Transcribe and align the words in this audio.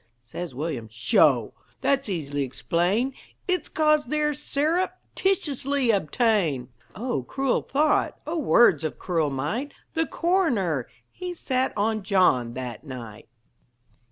Says 0.23 0.55
William: 0.55 0.87
"Sho! 0.89 1.53
That's 1.81 2.09
easily 2.09 2.41
explained 2.41 3.13
It's 3.47 3.69
'cause 3.69 4.05
they're 4.05 4.33
syrup 4.33 4.93
titiously 5.13 5.91
obtained." 5.91 6.69
O 6.95 7.21
cruel 7.21 7.61
thought! 7.61 8.19
O 8.25 8.39
words 8.39 8.83
of 8.83 8.97
cruel 8.97 9.29
might! 9.29 9.75
The 9.93 10.07
coroner 10.07 10.87
He 11.11 11.35
sat 11.35 11.71
on 11.77 12.01
John 12.01 12.55
that 12.55 12.83
night. 12.83 13.27